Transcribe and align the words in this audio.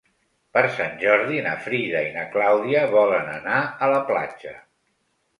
Per 0.57 0.61
Sant 0.75 0.93
Jordi 1.01 1.41
na 1.47 1.51
Frida 1.65 2.01
i 2.05 2.07
na 2.15 2.23
Clàudia 2.35 2.81
volen 2.95 3.29
anar 3.35 3.59
a 3.65 3.91
la 3.93 4.01
platja. 4.09 4.55